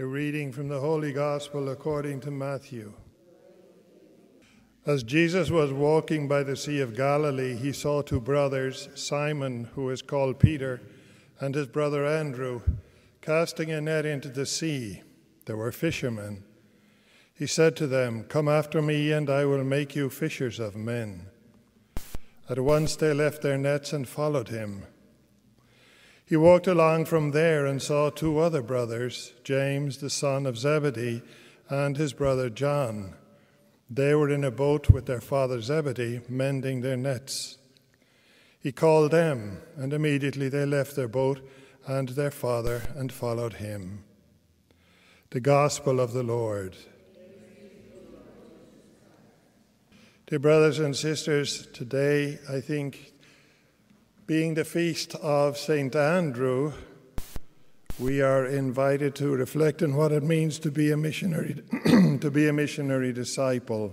A 0.00 0.06
reading 0.06 0.52
from 0.52 0.68
the 0.68 0.78
Holy 0.78 1.12
Gospel 1.12 1.70
according 1.70 2.20
to 2.20 2.30
Matthew. 2.30 2.92
As 4.86 5.02
Jesus 5.02 5.50
was 5.50 5.72
walking 5.72 6.28
by 6.28 6.44
the 6.44 6.54
Sea 6.54 6.80
of 6.82 6.94
Galilee, 6.94 7.56
he 7.56 7.72
saw 7.72 8.02
two 8.02 8.20
brothers, 8.20 8.88
Simon, 8.94 9.64
who 9.74 9.90
is 9.90 10.00
called 10.00 10.38
Peter, 10.38 10.80
and 11.40 11.52
his 11.52 11.66
brother 11.66 12.06
Andrew, 12.06 12.60
casting 13.20 13.72
a 13.72 13.80
net 13.80 14.06
into 14.06 14.28
the 14.28 14.46
sea. 14.46 15.02
They 15.46 15.54
were 15.54 15.72
fishermen. 15.72 16.44
He 17.34 17.48
said 17.48 17.74
to 17.78 17.88
them, 17.88 18.22
Come 18.22 18.48
after 18.48 18.80
me, 18.80 19.10
and 19.10 19.28
I 19.28 19.46
will 19.46 19.64
make 19.64 19.96
you 19.96 20.10
fishers 20.10 20.60
of 20.60 20.76
men. 20.76 21.26
At 22.48 22.60
once 22.60 22.94
they 22.94 23.12
left 23.12 23.42
their 23.42 23.58
nets 23.58 23.92
and 23.92 24.06
followed 24.06 24.48
him. 24.48 24.84
He 26.28 26.36
walked 26.36 26.66
along 26.66 27.06
from 27.06 27.30
there 27.30 27.64
and 27.64 27.80
saw 27.80 28.10
two 28.10 28.38
other 28.38 28.60
brothers, 28.60 29.32
James 29.44 29.96
the 29.96 30.10
son 30.10 30.44
of 30.44 30.58
Zebedee 30.58 31.22
and 31.70 31.96
his 31.96 32.12
brother 32.12 32.50
John. 32.50 33.14
They 33.88 34.14
were 34.14 34.28
in 34.28 34.44
a 34.44 34.50
boat 34.50 34.90
with 34.90 35.06
their 35.06 35.22
father 35.22 35.62
Zebedee, 35.62 36.20
mending 36.28 36.82
their 36.82 36.98
nets. 36.98 37.56
He 38.60 38.72
called 38.72 39.10
them, 39.10 39.62
and 39.74 39.94
immediately 39.94 40.50
they 40.50 40.66
left 40.66 40.96
their 40.96 41.08
boat 41.08 41.40
and 41.86 42.10
their 42.10 42.30
father 42.30 42.82
and 42.94 43.10
followed 43.10 43.54
him. 43.54 44.04
The 45.30 45.40
Gospel 45.40 45.98
of 45.98 46.12
the 46.12 46.22
Lord. 46.22 46.76
Dear 50.26 50.40
brothers 50.40 50.78
and 50.78 50.94
sisters, 50.94 51.66
today 51.68 52.38
I 52.50 52.60
think 52.60 53.14
being 54.28 54.52
the 54.52 54.64
feast 54.64 55.14
of 55.14 55.56
St. 55.56 55.96
Andrew, 55.96 56.74
we 57.98 58.20
are 58.20 58.44
invited 58.44 59.14
to 59.14 59.34
reflect 59.34 59.82
on 59.82 59.96
what 59.96 60.12
it 60.12 60.22
means 60.22 60.58
to 60.58 60.70
be 60.70 60.92
a 60.92 60.98
missionary 60.98 61.62
to 62.20 62.30
be 62.30 62.46
a 62.46 62.52
missionary 62.52 63.10
disciple. 63.10 63.90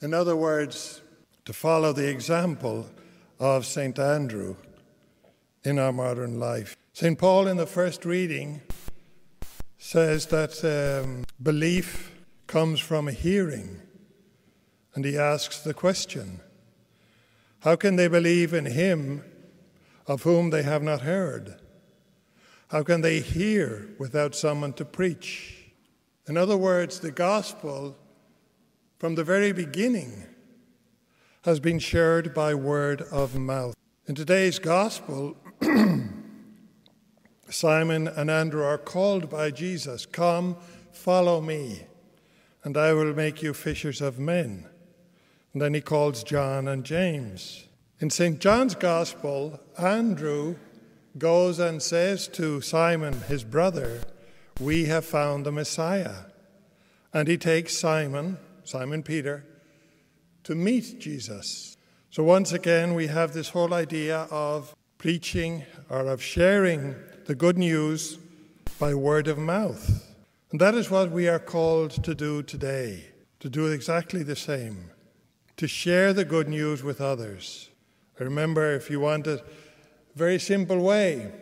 In 0.00 0.14
other 0.14 0.34
words, 0.34 1.02
to 1.44 1.52
follow 1.52 1.92
the 1.92 2.08
example 2.08 2.88
of 3.38 3.66
St. 3.66 3.98
Andrew 3.98 4.56
in 5.62 5.78
our 5.78 5.92
modern 5.92 6.40
life. 6.40 6.74
St. 6.94 7.18
Paul 7.18 7.46
in 7.46 7.58
the 7.58 7.66
first 7.66 8.06
reading 8.06 8.62
says 9.76 10.24
that 10.28 10.64
um, 10.64 11.24
belief 11.42 12.14
comes 12.46 12.80
from 12.80 13.08
hearing. 13.08 13.82
And 14.94 15.04
he 15.04 15.18
asks 15.18 15.60
the 15.60 15.74
question 15.74 16.40
How 17.60 17.76
can 17.76 17.96
they 17.96 18.08
believe 18.08 18.54
in 18.54 18.64
him 18.64 19.22
of 20.10 20.24
whom 20.24 20.50
they 20.50 20.64
have 20.64 20.82
not 20.82 21.02
heard? 21.02 21.54
How 22.66 22.82
can 22.82 23.00
they 23.00 23.20
hear 23.20 23.90
without 23.96 24.34
someone 24.34 24.72
to 24.72 24.84
preach? 24.84 25.70
In 26.26 26.36
other 26.36 26.56
words, 26.56 26.98
the 26.98 27.12
gospel 27.12 27.96
from 28.98 29.14
the 29.14 29.22
very 29.22 29.52
beginning 29.52 30.24
has 31.42 31.60
been 31.60 31.78
shared 31.78 32.34
by 32.34 32.54
word 32.56 33.02
of 33.02 33.36
mouth. 33.36 33.76
In 34.06 34.16
today's 34.16 34.58
gospel, 34.58 35.36
Simon 37.48 38.08
and 38.08 38.28
Andrew 38.28 38.64
are 38.64 38.78
called 38.78 39.30
by 39.30 39.52
Jesus 39.52 40.06
Come, 40.06 40.56
follow 40.90 41.40
me, 41.40 41.84
and 42.64 42.76
I 42.76 42.94
will 42.94 43.14
make 43.14 43.42
you 43.42 43.54
fishers 43.54 44.00
of 44.00 44.18
men. 44.18 44.66
And 45.52 45.62
then 45.62 45.72
he 45.72 45.80
calls 45.80 46.24
John 46.24 46.66
and 46.66 46.82
James. 46.82 47.68
In 48.00 48.08
St. 48.08 48.40
John's 48.40 48.74
Gospel, 48.74 49.60
Andrew 49.76 50.56
goes 51.18 51.58
and 51.58 51.82
says 51.82 52.28
to 52.28 52.62
Simon, 52.62 53.20
his 53.28 53.44
brother, 53.44 54.00
We 54.58 54.86
have 54.86 55.04
found 55.04 55.44
the 55.44 55.52
Messiah. 55.52 56.24
And 57.12 57.28
he 57.28 57.36
takes 57.36 57.76
Simon, 57.76 58.38
Simon 58.64 59.02
Peter, 59.02 59.44
to 60.44 60.54
meet 60.54 60.98
Jesus. 60.98 61.76
So 62.08 62.24
once 62.24 62.52
again, 62.52 62.94
we 62.94 63.08
have 63.08 63.34
this 63.34 63.50
whole 63.50 63.74
idea 63.74 64.20
of 64.30 64.74
preaching 64.96 65.66
or 65.90 66.06
of 66.06 66.22
sharing 66.22 66.94
the 67.26 67.34
good 67.34 67.58
news 67.58 68.18
by 68.78 68.94
word 68.94 69.28
of 69.28 69.36
mouth. 69.36 70.06
And 70.52 70.58
that 70.58 70.74
is 70.74 70.90
what 70.90 71.10
we 71.10 71.28
are 71.28 71.38
called 71.38 71.90
to 72.02 72.14
do 72.14 72.42
today, 72.42 73.08
to 73.40 73.50
do 73.50 73.66
exactly 73.66 74.22
the 74.22 74.36
same, 74.36 74.90
to 75.58 75.68
share 75.68 76.14
the 76.14 76.24
good 76.24 76.48
news 76.48 76.82
with 76.82 77.02
others. 77.02 77.69
I 78.20 78.24
remember 78.24 78.74
if 78.74 78.90
you 78.90 79.00
want 79.00 79.26
a 79.26 79.42
very 80.14 80.38
simple 80.38 80.80
way, 80.80 81.32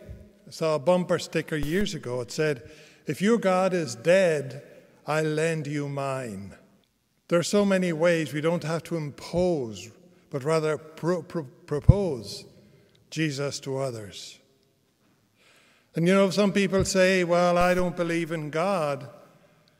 I 0.47 0.51
saw 0.51 0.75
a 0.75 0.79
bumper 0.79 1.19
sticker 1.19 1.57
years 1.57 1.93
ago. 1.93 2.21
It 2.21 2.31
said, 2.31 2.71
If 3.05 3.21
your 3.21 3.37
God 3.37 3.73
is 3.73 3.95
dead, 3.95 4.63
I'll 5.05 5.25
lend 5.25 5.67
you 5.67 5.89
mine. 5.89 6.55
There 7.27 7.37
are 7.37 7.43
so 7.43 7.65
many 7.65 7.91
ways 7.91 8.31
we 8.31 8.39
don't 8.39 8.63
have 8.63 8.83
to 8.83 8.95
impose, 8.95 9.91
but 10.29 10.45
rather 10.45 10.77
pro- 10.77 11.21
pro- 11.21 11.43
propose 11.43 12.45
Jesus 13.09 13.59
to 13.61 13.77
others. 13.77 14.39
And 15.95 16.07
you 16.07 16.13
know, 16.13 16.29
some 16.29 16.53
people 16.53 16.85
say, 16.85 17.25
Well, 17.25 17.57
I 17.57 17.73
don't 17.73 17.97
believe 17.97 18.31
in 18.31 18.51
God. 18.51 19.09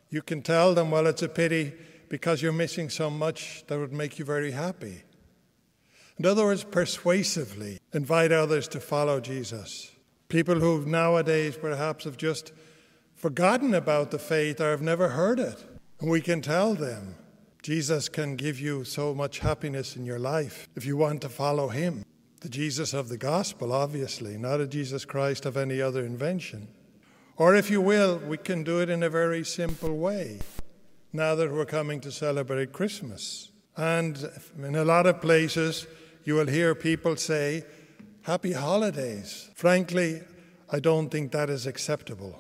You 0.10 0.22
can 0.22 0.42
tell 0.42 0.74
them, 0.74 0.92
Well, 0.92 1.08
it's 1.08 1.24
a 1.24 1.30
pity 1.30 1.72
because 2.10 2.42
you're 2.42 2.52
missing 2.52 2.90
so 2.90 3.10
much 3.10 3.64
that 3.68 3.80
would 3.80 3.94
make 3.94 4.20
you 4.20 4.26
very 4.26 4.52
happy. 4.52 5.04
In 6.20 6.26
other 6.26 6.44
words, 6.44 6.66
persuasively 6.66 7.80
invite 7.94 8.34
others 8.34 8.68
to 8.68 8.82
follow 8.82 9.22
Jesus. 9.22 9.90
People 10.28 10.60
who 10.60 10.86
nowadays 10.86 11.58
perhaps 11.58 12.04
have 12.04 12.18
just 12.18 12.52
forgotten 13.16 13.74
about 13.74 14.12
the 14.12 14.20
faith 14.20 14.60
or 14.60 14.72
have 14.72 14.82
never 14.82 15.10
heard 15.10 15.40
it. 15.40 15.64
And 16.02 16.12
we 16.12 16.20
can 16.20 16.42
tell 16.42 16.76
them 16.76 17.16
Jesus 17.64 18.10
can 18.10 18.36
give 18.36 18.60
you 18.60 18.84
so 18.84 19.16
much 19.16 19.40
happiness 19.40 19.96
in 19.96 20.06
your 20.06 20.20
life 20.20 20.68
if 20.76 20.86
you 20.86 20.98
want 20.98 21.22
to 21.22 21.30
follow 21.30 21.70
him. 21.70 22.04
The 22.42 22.50
Jesus 22.50 22.94
of 22.94 23.08
the 23.08 23.18
gospel, 23.18 23.72
obviously, 23.72 24.38
not 24.38 24.62
a 24.62 24.68
Jesus 24.68 25.06
Christ 25.06 25.46
of 25.46 25.56
any 25.56 25.82
other 25.82 26.06
invention. 26.06 26.68
Or 27.38 27.56
if 27.56 27.70
you 27.70 27.80
will, 27.80 28.18
we 28.18 28.38
can 28.38 28.64
do 28.64 28.82
it 28.82 28.90
in 28.90 29.04
a 29.04 29.10
very 29.10 29.46
simple 29.46 29.98
way 29.98 30.40
now 31.14 31.36
that 31.36 31.52
we're 31.52 31.66
coming 31.66 32.02
to 32.02 32.12
celebrate 32.12 32.74
Christmas. 32.74 33.52
And 33.76 34.30
in 34.58 34.76
a 34.76 34.84
lot 34.84 35.06
of 35.06 35.22
places, 35.22 35.88
you 36.24 36.36
will 36.36 36.48
hear 36.48 36.76
people 36.76 37.16
say, 37.16 37.64
Happy 38.24 38.52
holidays. 38.54 39.50
Frankly, 39.56 40.22
I 40.70 40.80
don't 40.80 41.10
think 41.10 41.32
that 41.32 41.50
is 41.50 41.66
acceptable. 41.66 42.40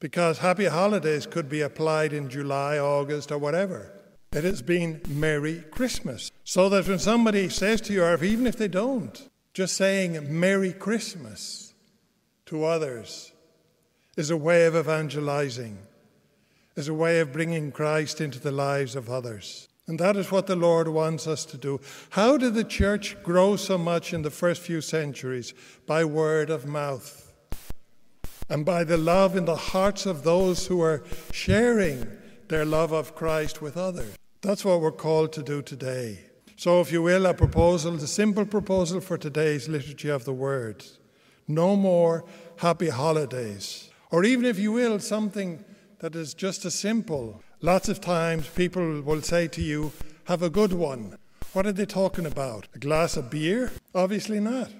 Because 0.00 0.38
happy 0.38 0.66
holidays 0.66 1.26
could 1.26 1.48
be 1.48 1.60
applied 1.60 2.12
in 2.12 2.28
July, 2.28 2.78
August, 2.78 3.30
or 3.32 3.38
whatever. 3.38 3.92
It 4.32 4.44
has 4.44 4.60
been 4.60 5.00
Merry 5.08 5.64
Christmas. 5.70 6.30
So 6.44 6.68
that 6.70 6.88
when 6.88 6.98
somebody 6.98 7.48
says 7.48 7.80
to 7.82 7.92
you, 7.92 8.02
or 8.02 8.22
even 8.22 8.46
if 8.46 8.56
they 8.56 8.68
don't, 8.68 9.28
just 9.54 9.76
saying 9.76 10.26
Merry 10.28 10.72
Christmas 10.72 11.74
to 12.46 12.64
others 12.64 13.32
is 14.16 14.30
a 14.30 14.36
way 14.36 14.66
of 14.66 14.74
evangelizing, 14.74 15.78
is 16.76 16.88
a 16.88 16.94
way 16.94 17.20
of 17.20 17.32
bringing 17.32 17.70
Christ 17.70 18.20
into 18.20 18.38
the 18.38 18.52
lives 18.52 18.96
of 18.96 19.08
others. 19.08 19.68
And 19.86 19.98
that 19.98 20.16
is 20.16 20.30
what 20.30 20.46
the 20.46 20.56
Lord 20.56 20.88
wants 20.88 21.26
us 21.26 21.44
to 21.46 21.58
do. 21.58 21.80
How 22.10 22.36
did 22.36 22.54
the 22.54 22.64
church 22.64 23.16
grow 23.22 23.56
so 23.56 23.76
much 23.76 24.14
in 24.14 24.22
the 24.22 24.30
first 24.30 24.62
few 24.62 24.80
centuries? 24.80 25.54
By 25.86 26.04
word 26.04 26.50
of 26.50 26.66
mouth. 26.66 27.32
And 28.48 28.64
by 28.64 28.84
the 28.84 28.96
love 28.96 29.36
in 29.36 29.44
the 29.44 29.56
hearts 29.56 30.06
of 30.06 30.22
those 30.22 30.66
who 30.66 30.80
are 30.82 31.02
sharing 31.32 32.06
their 32.48 32.64
love 32.64 32.92
of 32.92 33.14
Christ 33.14 33.60
with 33.60 33.76
others. 33.76 34.14
That's 34.40 34.64
what 34.64 34.80
we're 34.80 34.92
called 34.92 35.32
to 35.34 35.42
do 35.42 35.62
today. 35.62 36.20
So, 36.56 36.80
if 36.80 36.92
you 36.92 37.02
will, 37.02 37.26
a 37.26 37.34
proposal, 37.34 37.92
the 37.92 38.06
simple 38.06 38.44
proposal 38.44 39.00
for 39.00 39.18
today's 39.18 39.68
liturgy 39.68 40.08
of 40.08 40.24
the 40.24 40.32
word 40.32 40.84
no 41.48 41.76
more 41.76 42.24
happy 42.56 42.88
holidays. 42.88 43.90
Or 44.10 44.24
even, 44.24 44.44
if 44.44 44.58
you 44.58 44.72
will, 44.72 44.98
something 44.98 45.64
that 46.00 46.14
is 46.14 46.34
just 46.34 46.64
as 46.64 46.74
simple 46.74 47.42
Lots 47.64 47.88
of 47.88 48.00
times 48.00 48.48
people 48.48 49.02
will 49.02 49.22
say 49.22 49.46
to 49.46 49.62
you, 49.62 49.92
Have 50.24 50.42
a 50.42 50.50
good 50.50 50.72
one. 50.72 51.16
What 51.52 51.64
are 51.64 51.72
they 51.72 51.86
talking 51.86 52.26
about? 52.26 52.66
A 52.74 52.80
glass 52.80 53.16
of 53.16 53.30
beer? 53.30 53.70
Obviously 53.94 54.40
not. 54.40 54.72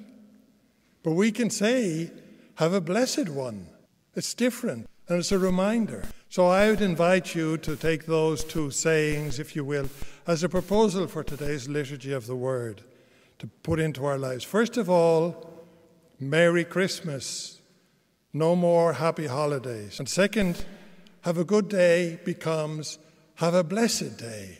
But 1.04 1.12
we 1.12 1.30
can 1.30 1.48
say, 1.48 2.10
Have 2.56 2.72
a 2.72 2.80
blessed 2.80 3.28
one. 3.28 3.68
It's 4.16 4.34
different, 4.34 4.88
and 5.06 5.20
it's 5.20 5.30
a 5.30 5.38
reminder. 5.38 6.08
So 6.28 6.48
I 6.48 6.70
would 6.70 6.80
invite 6.80 7.36
you 7.36 7.56
to 7.58 7.76
take 7.76 8.06
those 8.06 8.42
two 8.42 8.72
sayings, 8.72 9.38
if 9.38 9.54
you 9.54 9.64
will, 9.64 9.88
as 10.26 10.42
a 10.42 10.48
proposal 10.48 11.06
for 11.06 11.22
today's 11.22 11.68
liturgy 11.68 12.12
of 12.12 12.26
the 12.26 12.34
word 12.34 12.82
to 13.38 13.46
put 13.62 13.78
into 13.78 14.04
our 14.04 14.18
lives. 14.18 14.42
First 14.42 14.76
of 14.76 14.90
all, 14.90 15.52
Merry 16.18 16.64
Christmas. 16.64 17.60
No 18.32 18.56
more 18.56 18.94
happy 18.94 19.28
holidays. 19.28 20.00
And 20.00 20.08
second, 20.08 20.64
have 21.22 21.38
a 21.38 21.44
good 21.44 21.68
day 21.68 22.20
becomes 22.24 22.98
have 23.36 23.54
a 23.54 23.64
blessed 23.64 24.18
day. 24.18 24.58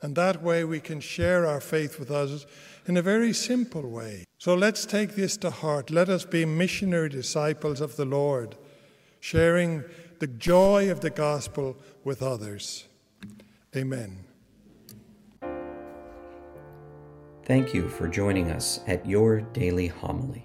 And 0.00 0.14
that 0.16 0.42
way 0.42 0.64
we 0.64 0.80
can 0.80 1.00
share 1.00 1.44
our 1.44 1.60
faith 1.60 1.98
with 1.98 2.10
others 2.10 2.46
in 2.86 2.96
a 2.96 3.02
very 3.02 3.32
simple 3.32 3.88
way. 3.88 4.24
So 4.38 4.54
let's 4.54 4.86
take 4.86 5.16
this 5.16 5.36
to 5.38 5.50
heart. 5.50 5.90
Let 5.90 6.08
us 6.08 6.24
be 6.24 6.44
missionary 6.44 7.08
disciples 7.08 7.80
of 7.80 7.96
the 7.96 8.04
Lord, 8.04 8.56
sharing 9.20 9.84
the 10.20 10.28
joy 10.28 10.90
of 10.90 11.00
the 11.00 11.10
gospel 11.10 11.76
with 12.04 12.22
others. 12.22 12.86
Amen. 13.76 14.24
Thank 17.44 17.74
you 17.74 17.88
for 17.88 18.06
joining 18.06 18.50
us 18.50 18.80
at 18.86 19.04
your 19.06 19.40
daily 19.40 19.88
homily. 19.88 20.44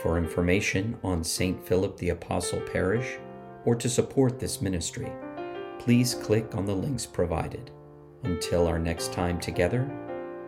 For 0.00 0.16
information 0.16 0.96
on 1.02 1.24
St. 1.24 1.62
Philip 1.66 1.96
the 1.96 2.10
Apostle 2.10 2.60
Parish 2.60 3.18
or 3.66 3.74
to 3.74 3.88
support 3.90 4.38
this 4.38 4.62
ministry, 4.62 5.12
please 5.78 6.14
click 6.14 6.54
on 6.54 6.64
the 6.64 6.74
links 6.74 7.04
provided. 7.04 7.70
Until 8.22 8.66
our 8.66 8.78
next 8.78 9.12
time 9.12 9.38
together, 9.38 9.90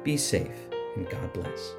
be 0.03 0.17
safe 0.17 0.69
and 0.97 1.09
God 1.11 1.33
bless. 1.35 1.75